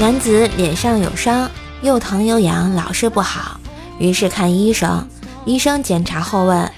[0.00, 1.50] 男子脸上有伤，
[1.82, 3.60] 又疼又痒，老是不好，
[3.98, 5.06] 于是看医生。
[5.44, 6.72] 医生检查后问：“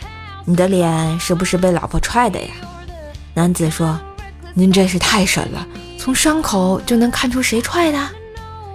[0.44, 2.48] 你的脸是不是被老婆踹的呀？”
[3.34, 3.96] 男子说
[4.54, 5.64] ：“您真是太神了，
[5.96, 8.08] 从伤口就能看出谁踹的。”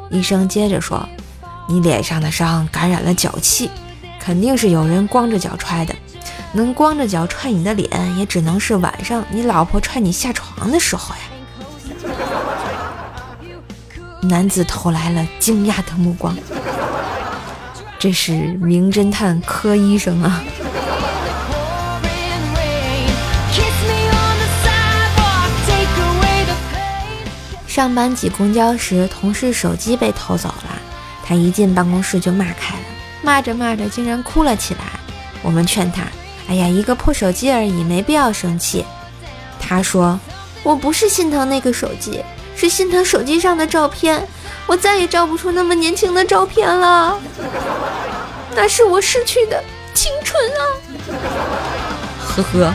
[0.09, 1.05] 医生接着说
[1.67, 3.69] ：“你脸上的伤感染了脚气，
[4.17, 5.93] 肯定是有人光着脚踹的。
[6.53, 11.21] 能光着脚踹你的脸，也只能是晚上你老婆踹你下床的时候呀。”
[14.27, 16.35] 男子投来了惊讶的目光，
[17.97, 20.43] 这是名侦探柯医生啊！
[27.67, 30.81] 上班挤公交时，同事手机被偷走了，
[31.23, 32.83] 他一进办公室就骂开了，
[33.21, 34.81] 骂着骂着竟然哭了起来。
[35.43, 36.03] 我们劝他
[36.49, 38.83] ：“哎呀，一个破手机而已，没必要生气。”
[39.61, 40.19] 他说
[40.63, 42.23] ：“我不是心疼那个手机。”
[42.59, 44.27] 是心疼手机上的照片，
[44.65, 47.15] 我再也照不出那么年轻的照片了。
[48.55, 49.63] 那是我失去的
[49.93, 50.61] 青春啊！
[52.19, 52.73] 呵呵。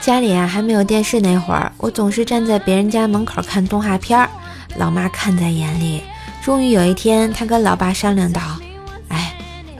[0.00, 4.26] 家里啊还没有电视那会儿，我总是站在别人家门口看动画片儿，
[4.76, 6.02] 老妈看在眼里。
[6.42, 8.40] 终于有一天，她跟老爸商量道。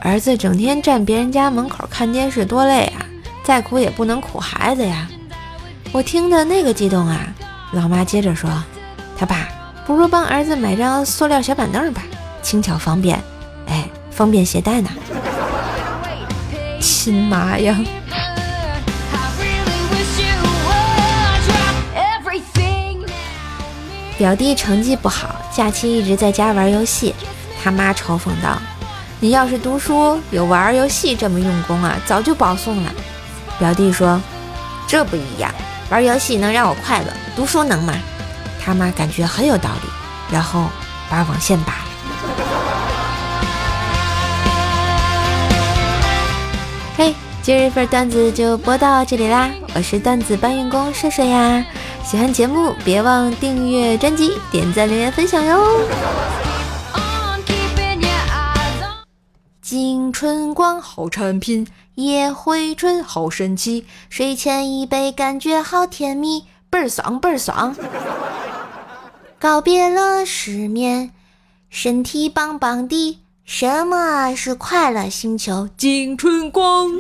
[0.01, 3.05] 儿子整天站别人家门口看电视多累啊！
[3.43, 5.09] 再苦也不能苦孩子呀！
[5.93, 7.27] 我听的那个激动啊！
[7.73, 8.51] 老妈接着说
[9.19, 9.49] ：“他爸，
[9.87, 12.03] 不如帮儿子买张塑料小板凳吧，
[12.43, 13.19] 轻巧方便，
[13.67, 14.91] 哎，方便携带呢。”
[16.81, 17.79] 亲妈呀！
[24.17, 27.15] 表弟成绩不好，假期一直在家玩游戏，
[27.63, 28.61] 他妈嘲讽道。
[29.21, 32.93] 你要是读书有玩游戏这么用功啊，早就保送了。
[33.59, 34.21] 表弟说
[34.87, 35.53] ：“这不一样，
[35.91, 37.93] 玩游戏能让我快乐，读书能吗？”
[38.65, 39.89] 他妈感觉很有道理，
[40.33, 40.67] 然后
[41.11, 41.81] 把网线拔了。
[46.97, 51.65] 嘿，今日份段子就播到这里啦，我是段子搬运工射射呀。
[52.05, 55.81] 喜欢节目别忘订阅专辑、点赞、留言、分享哟。
[59.71, 67.77] 金春光好产品，夜回春好神奇，睡前一杯感觉好甜蜜，倍儿爽倍儿爽。
[69.39, 71.11] 告别了失眠，
[71.69, 73.19] 身体棒棒的。
[73.45, 75.69] 什么是快乐星球？
[75.77, 76.91] 金春光。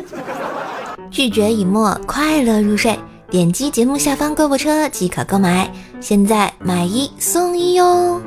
[1.10, 2.98] 拒绝已墨，快乐入睡。
[3.30, 8.20] 点击节目下方购物车即可购买，现在买一送一哟。